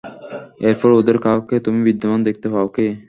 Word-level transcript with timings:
এরপর 0.61 0.89
ওদের 0.99 1.17
কাউকে 1.25 1.55
তুমি 1.65 1.79
বিদ্যমান 1.87 2.19
দেখতে 2.27 2.47
পাও 2.53 2.67
কি? 2.75 2.87